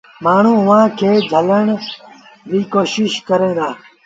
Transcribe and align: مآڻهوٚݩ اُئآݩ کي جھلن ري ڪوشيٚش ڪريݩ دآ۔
مآڻهوٚݩ 0.23 0.63
اُئآݩ 0.67 0.93
کي 0.97 1.11
جھلن 1.29 1.67
ري 2.49 2.61
ڪوشيٚش 2.73 3.13
ڪريݩ 3.27 3.55
دآ۔ 3.57 3.69